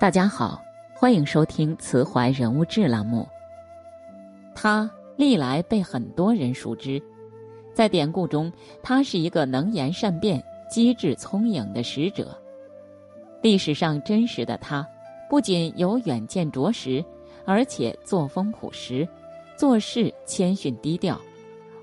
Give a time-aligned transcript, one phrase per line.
[0.00, 3.28] 大家好，欢迎收听慈怀人物志栏目。
[4.54, 6.98] 他历来被很多人熟知，
[7.74, 8.50] 在典故中，
[8.82, 12.34] 他是一个能言善辩、机智聪颖的使者。
[13.42, 14.88] 历史上真实的他，
[15.28, 17.04] 不仅有远见卓识，
[17.44, 19.06] 而且作风朴实，
[19.54, 21.20] 做事谦逊低调，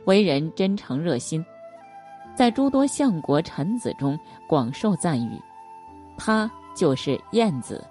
[0.05, 1.45] 为人真诚热心，
[2.35, 5.39] 在诸多相国臣子中广受赞誉。
[6.17, 7.85] 他就是晏子。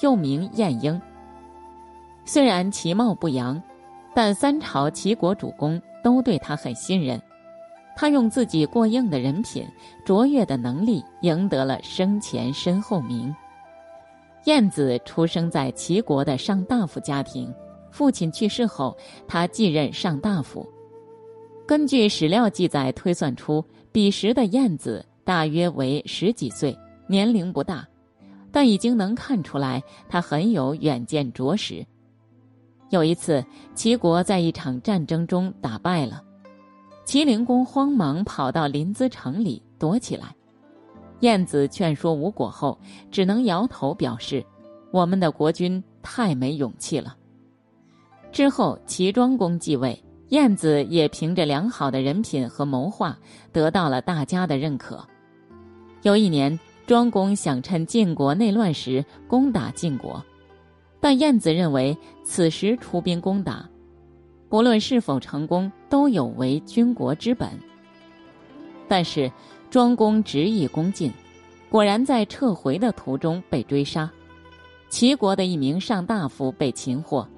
[0.00, 1.00] 又名晏婴。
[2.24, 3.60] 虽然其貌不扬，
[4.14, 7.20] 但三朝齐国主公都对他很信任。
[7.96, 9.66] 他用自己过硬的人品、
[10.04, 13.34] 卓越的能力，赢得了生前身后名。
[14.44, 17.52] 晏子出生在齐国的上大夫家庭，
[17.90, 20.64] 父亲去世后，他继任上大夫。
[21.66, 26.78] 根据史料记载推算出，彼时的晏子大约为十几岁，
[27.08, 27.87] 年龄不大。
[28.50, 31.86] 但已经能看出来，他很有远见卓识。
[32.90, 36.22] 有一次，齐国在一场战争中打败了，
[37.04, 40.34] 齐灵公慌忙跑到临淄城里躲起来。
[41.20, 42.78] 晏子劝说无果后，
[43.10, 44.42] 只能摇头表示
[44.90, 47.14] ：“我们的国君太没勇气了。”
[48.32, 53.18] 之后，齐庄公继位，晏子也凭着良好的人品和谋划，
[53.52, 55.06] 得到了大家的认可。
[56.02, 56.58] 有一年。
[56.88, 60.24] 庄公想趁晋国内乱时攻打晋国，
[60.98, 61.94] 但晏子认为
[62.24, 63.68] 此时出兵攻打，
[64.48, 67.50] 不论是否成功，都有违军国之本。
[68.88, 69.30] 但是
[69.68, 71.12] 庄公执意攻进，
[71.68, 74.10] 果然在撤回的途中被追杀，
[74.88, 77.28] 齐国的一名上大夫被擒获。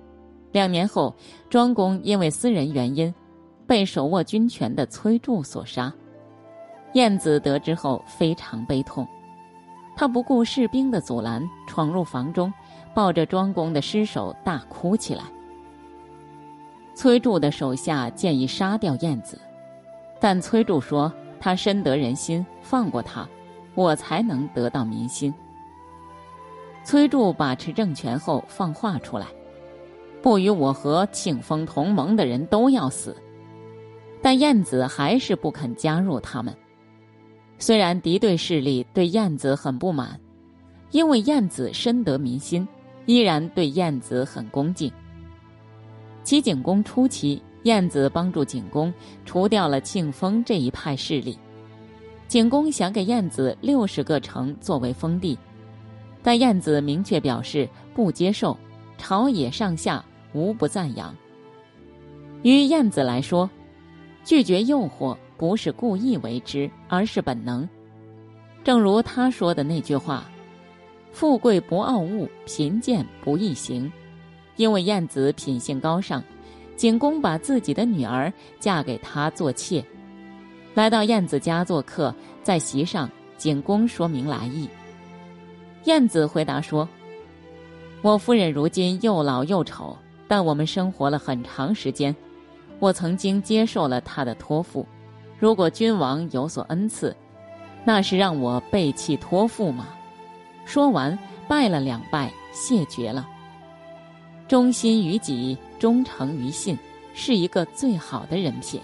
[0.53, 1.13] 两年后，
[1.49, 3.13] 庄公因为私人原因，
[3.67, 5.93] 被手握军权的崔杼所杀。
[6.93, 9.05] 晏子得知后非常悲痛。
[10.01, 12.51] 他不顾士兵的阻拦，闯入房中，
[12.95, 15.25] 抱着庄公的尸首大哭起来。
[16.95, 19.39] 崔杼的手下建议杀掉晏子，
[20.19, 23.29] 但崔杼说：“他深得人心，放过他，
[23.75, 25.35] 我才能得到民心。”
[26.83, 29.27] 崔杼把持政权后放话出来
[30.23, 33.15] ：“不与我和庆丰同盟的人都要死。”
[34.23, 36.57] 但晏子还是不肯加入他们。
[37.61, 40.19] 虽然敌对势力对晏子很不满，
[40.93, 42.67] 因为晏子深得民心，
[43.05, 44.91] 依然对晏子很恭敬。
[46.25, 48.93] 齐景公初期，晏子帮助景公
[49.27, 51.39] 除掉了庆丰这一派势力。
[52.29, 55.39] 景公想给晏子六十个城作为封地，
[56.23, 58.57] 但晏子明确表示不接受，
[58.97, 61.15] 朝野上下无不赞扬。
[62.43, 63.51] 于晏子来说，
[64.25, 65.15] 拒绝诱惑。
[65.41, 67.67] 不是故意为之，而是本能。
[68.63, 70.31] 正如他说的那句话
[71.13, 73.91] ：“富贵不傲物，贫贱不易行。”
[74.57, 76.23] 因为晏子品性高尚，
[76.77, 79.83] 景公把自己的女儿嫁给他做妾。
[80.75, 84.69] 来到晏子家做客，在席上，景公说明来意。
[85.85, 86.87] 晏子回答说
[88.05, 89.97] ：“我夫人如今又老又丑，
[90.29, 92.15] 但我们生活了很长时间，
[92.79, 94.87] 我曾经接受了她的托付。”
[95.41, 97.17] 如果君王有所恩赐，
[97.83, 99.89] 那是让我背弃托付吗？
[100.67, 101.19] 说完，
[101.49, 103.27] 拜了两拜，谢绝了。
[104.47, 106.79] 忠心于己，忠诚于信，
[107.15, 108.79] 是一个最好的人品。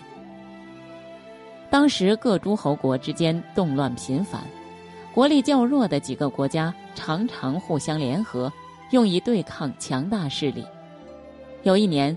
[1.68, 4.40] 当时各诸侯国之间动乱频繁，
[5.12, 8.50] 国力较弱的几个国家常常互相联合，
[8.92, 10.64] 用以对抗强大势力。
[11.64, 12.16] 有一年。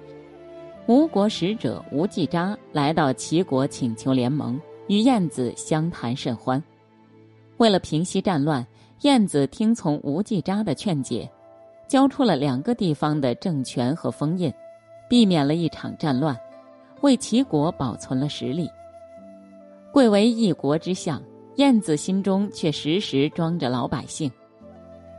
[0.90, 6.62] 吴国使者吴季札来到齐国请求联盟，与晏子相谈甚欢。
[7.58, 8.66] 为了平息战乱，
[9.02, 11.30] 晏子听从吴季札的劝解，
[11.88, 14.52] 交出了两个地方的政权和封印，
[15.08, 16.36] 避免了一场战乱，
[17.02, 18.68] 为齐国保存了实力。
[19.94, 21.22] 贵为一国之相，
[21.58, 24.32] 晏子心中却时时装着老百姓。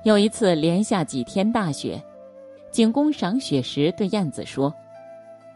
[0.02, 2.02] 有一次连下几天大雪，
[2.72, 4.74] 景公赏雪时对晏子说。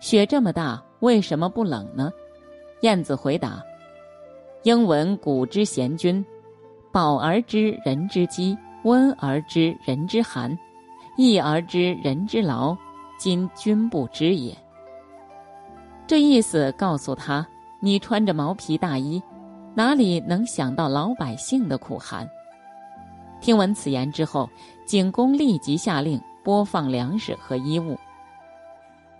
[0.05, 2.12] 雪这么大，为什么不冷呢？
[2.83, 3.65] 晏子回答
[4.65, 6.23] ：“应闻古之贤君，
[6.93, 10.55] 饱而知人之饥，温而知人之寒，
[11.17, 12.77] 逸而知人之劳。
[13.19, 14.55] 今君不知也。”
[16.07, 17.47] 这意思告诉他：
[17.81, 19.23] 你穿着毛皮大衣，
[19.75, 22.29] 哪里能想到老百姓的苦寒？
[23.41, 24.50] 听闻此言之后，
[24.85, 27.99] 景公立即下令播放粮食和衣物。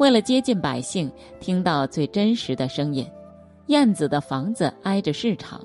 [0.05, 1.11] 为了接近百姓，
[1.41, 3.11] 听到最真实的声音，
[3.69, 5.59] 晏子的房子挨着市场，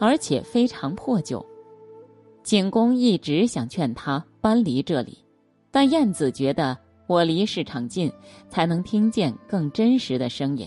[0.00, 1.44] 而且非常破旧。
[2.42, 5.18] 景公一直想劝他搬离这里。
[5.70, 6.74] 但燕子觉得
[7.06, 8.10] 我离市场近，
[8.48, 10.66] 才能听见更真实的声音。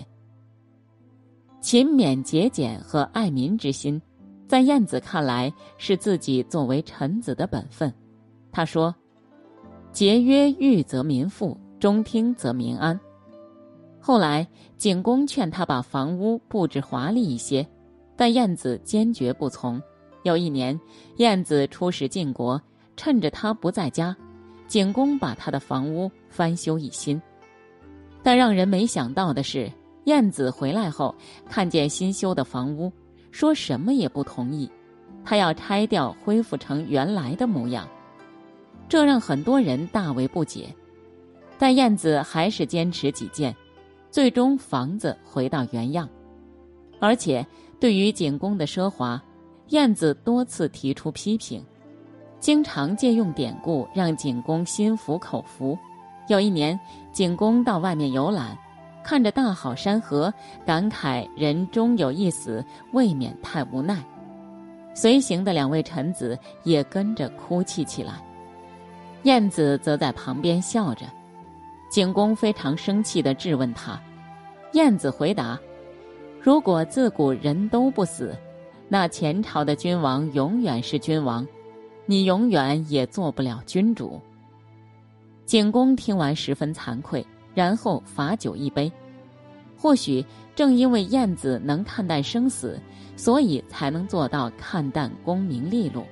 [1.60, 4.00] 勤勉节俭和爱民之心，
[4.48, 7.92] 在燕子看来是自己作为臣子的本分。
[8.52, 8.94] 他说
[9.92, 12.96] ：“节约裕则民富，中听则民安。”
[14.08, 17.68] 后来景公劝他把房屋布置华丽一些，
[18.16, 19.82] 但燕子坚决不从。
[20.24, 20.80] 有一年，
[21.18, 22.62] 燕子出使晋国，
[22.96, 24.16] 趁着他不在家。
[24.66, 27.22] 景公把他的房屋翻修一新，
[28.24, 29.70] 但让人没想到的是，
[30.06, 31.14] 燕子回来后
[31.50, 32.90] 看见新修的房屋，
[33.32, 34.72] 说什么也不同意，
[35.26, 37.86] 他要拆掉，恢复成原来的模样，
[38.88, 40.74] 这让很多人大为不解。
[41.60, 43.54] 但燕子还是坚持己见，
[44.10, 46.08] 最终房子回到原样。
[47.00, 47.46] 而且
[47.80, 49.22] 对于景公的奢华，
[49.70, 51.64] 燕子多次提出批评。
[52.40, 55.78] 经常借用典故，让景公心服口服。
[56.28, 56.80] 有一年，
[57.12, 58.58] 景公到外面游览，
[59.04, 60.34] 看着大好山河，
[60.66, 62.64] 感慨人终有一死，
[62.94, 64.04] 未免太无奈。
[64.94, 68.14] 随行的两位臣子也跟着哭泣起来。
[69.24, 71.06] 晏子则在旁边笑着。
[71.90, 74.00] 景公非常生气地质问他，
[74.74, 75.60] 晏子回答
[76.42, 78.36] ：“如果自古人都不死，
[78.90, 81.48] 那前朝的君王永远是君王。”
[82.10, 84.22] 你永远也做不了君主。
[85.46, 88.90] 景公听完十分惭愧，然后罚酒一杯。
[89.78, 90.26] 或许
[90.56, 92.80] 正因为晏子能看淡生死，
[93.18, 96.06] 所以才能做到看淡功名利禄。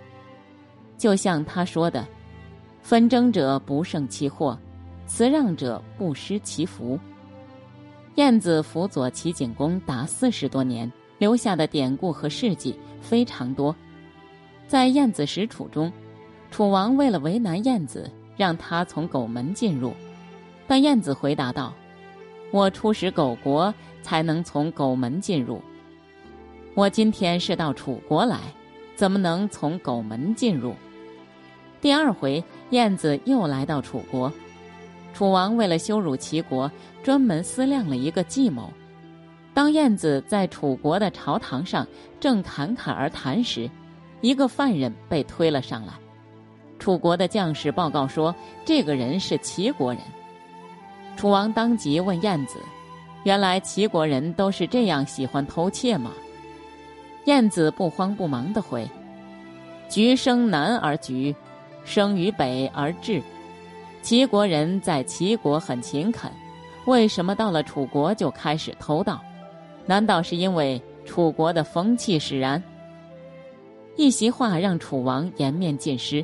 [0.97, 2.05] 就像他说的
[2.83, 4.59] ：“纷争者不胜其祸，
[5.05, 6.99] 辞让者不失其福。”
[8.15, 13.75] 晏子辅佐齐景公达四十多年，留下的典故和事迹非常多。
[14.67, 15.91] 在晏子使楚中，
[16.49, 19.93] 楚王为了为难晏子，让他从狗门进入，
[20.65, 21.73] 但晏子回答道
[22.51, 25.61] ：“我出使狗国，才能从狗门进入。
[26.73, 28.39] 我今天是到楚国来，
[28.95, 30.73] 怎么能从狗门进入？”
[31.81, 34.31] 第二回，晏子又来到楚国，
[35.15, 36.69] 楚王为了羞辱齐国，
[37.01, 38.69] 专门思量了一个计谋。
[39.53, 41.87] 当晏子在楚国的朝堂上
[42.19, 43.69] 正侃侃而谈时，
[44.19, 45.93] 一个犯人被推了上来，
[46.79, 48.35] 楚国的将士报告说，
[48.65, 50.01] 这个人是齐国人。
[51.15, 52.59] 楚王当即问晏子
[53.23, 56.11] ：“原来齐国人都是这样喜欢偷窃吗？”
[57.23, 58.85] 晏子不慌不忙地回
[59.87, 61.33] ：“橘生南而橘，
[61.85, 63.23] 生于北而治。
[64.05, 66.31] 齐国人在齐国很勤恳，
[66.85, 69.19] 为什么到了楚国就开始偷盗？
[69.87, 72.61] 难道是因为楚国的风气使然？”
[73.97, 76.23] 一席话让楚王颜面尽失。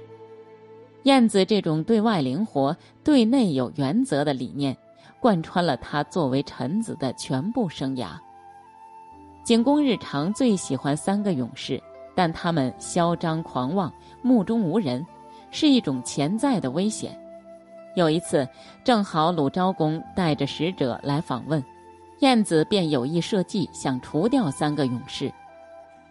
[1.05, 4.77] 晏子这种对外灵活、对内有原则的理念，
[5.19, 8.09] 贯穿了他作为臣子的全部生涯。
[9.43, 11.81] 景公日常最喜欢三个勇士，
[12.13, 13.91] 但他们嚣张狂妄、
[14.21, 15.03] 目中无人，
[15.49, 17.19] 是一种潜在的危险。
[17.95, 18.47] 有一次，
[18.83, 21.63] 正好鲁昭公带着使者来访问，
[22.19, 25.31] 晏子便有意设计，想除掉三个勇士。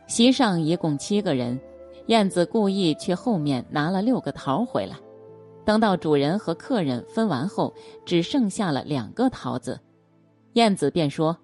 [0.06, 1.59] 席上一共七个人，
[2.06, 4.96] 燕子故意去后面拿了六个桃回来。
[5.65, 7.72] 等到主人和客人分完后，
[8.05, 9.79] 只剩下了两个桃子，
[10.55, 11.37] 燕子便说：“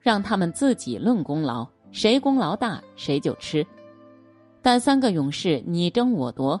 [0.00, 3.64] 让他们自己论功劳，谁功劳大谁就吃。”
[4.60, 6.60] 但三个勇士你争我夺，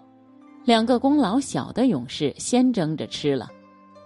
[0.64, 3.50] 两个功劳小的勇士先争着吃了，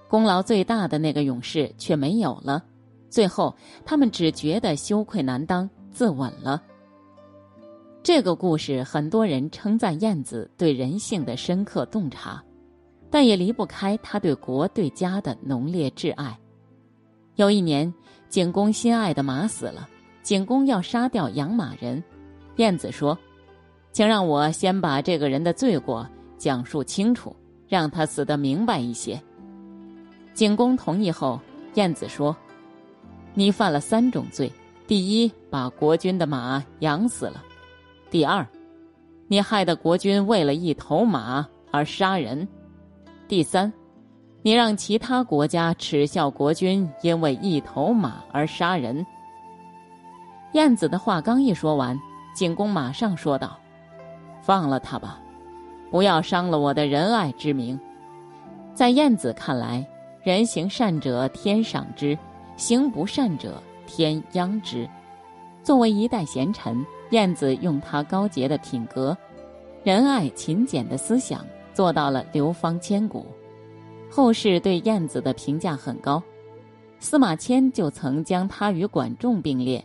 [0.09, 2.65] 功劳最大的那个勇士却没有了。
[3.11, 6.63] 最后，他们只觉得羞愧难当，自刎了。
[8.03, 12.43] 这个故事，很多人称赞晏子对人性的深刻洞察，
[13.11, 16.39] 但也离不开他对国对家的浓烈挚爱。
[17.35, 17.93] 有一年，
[18.29, 19.89] 景公心爱的马死了，
[20.23, 22.03] 景公要杀掉养马人，
[22.57, 23.19] 晏子说
[23.93, 27.35] ：“请让我先把这个人的罪过讲述清楚，
[27.69, 29.21] 让他死得明白一些。”
[30.35, 31.41] 景公同意后，
[31.75, 32.37] 晏子说
[33.35, 34.53] ：“你犯了三种罪，
[34.87, 37.43] 第一，把国君的马养死了。”
[38.11, 38.47] 第二，
[39.29, 42.47] 你害得国君为了一头马而杀人；
[43.27, 43.73] 第三，
[44.43, 49.05] 你让其他国家耻笑国君因为一头马而杀人。
[50.53, 51.99] 晏子的话刚一说完，
[52.35, 53.59] 景公马上说道
[54.41, 55.19] ：“放了他吧，
[55.91, 57.79] 不要伤了我的仁爱之名。”
[58.75, 59.87] 在晏子看来，
[60.23, 62.19] 人行善者天赏之，
[62.57, 64.89] 行不善者天殃之。
[65.63, 66.85] 作为一代贤臣。
[67.11, 69.17] 晏子用他高洁的品格、
[69.85, 73.25] 仁爱勤俭的思想，做到了流芳千古。
[74.11, 76.21] 后世对晏子的评价很高，
[76.99, 79.85] 司马迁就曾将他与管仲并列。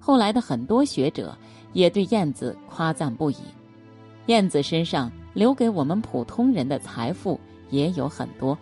[0.00, 1.38] 后来的很多学者
[1.72, 3.36] 也对晏子夸赞不已。
[4.26, 7.38] 晏子身上留给我们普通人的财富
[7.68, 8.58] 也有很多。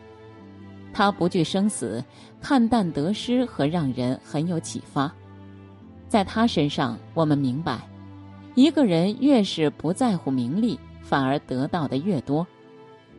[0.92, 2.04] 他不惧生死，
[2.40, 5.10] 看淡得失和让人很有启发。
[6.08, 7.78] 在他身上，我们明白，
[8.56, 12.44] 一个人越是不在乎名利，反而得到的越多。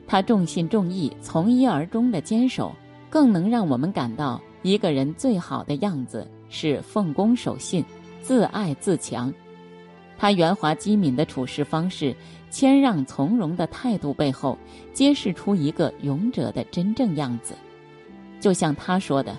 [0.05, 2.75] 他重信重义、从一而终的坚守，
[3.09, 7.83] 更能让我们感到一个人最好的样子是奉公守信、
[8.21, 9.33] 自爱自强。
[10.17, 12.15] 他圆滑机敏的处事方式、
[12.49, 14.57] 谦让从容的态度背后，
[14.93, 17.53] 揭示出一个勇者的真正样子。
[18.39, 19.37] 就像他说的：“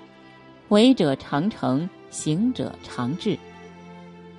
[0.69, 3.39] 为者常成，行者常至。”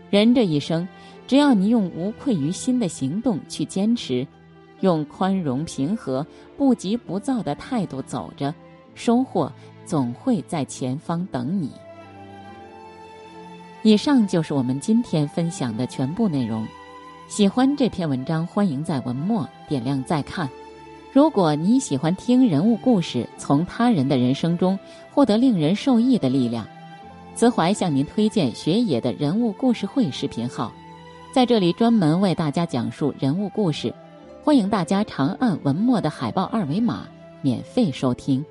[0.10, 0.88] 人这一生，
[1.25, 4.25] 只要你用无愧于心的行动去坚持，
[4.82, 6.25] 用宽容平和、
[6.56, 8.53] 不急不躁的态度走着，
[8.94, 9.51] 收获
[9.86, 11.72] 总会在前方等你。
[13.84, 16.67] 以上就是我们今天分享的全部内容。
[17.27, 20.50] 喜欢这篇文章，欢迎在文末点亮再看。
[21.13, 24.77] 如果你喜欢听人物故事，从他人的人生中
[25.13, 26.67] 获得令人受益的力量，
[27.36, 30.72] 慈怀向您推荐学野的人物故事会视频号，
[31.31, 33.93] 在这里专门为大家讲述人物故事，
[34.43, 37.07] 欢迎大家长按文末的海报二维码
[37.41, 38.43] 免费收听。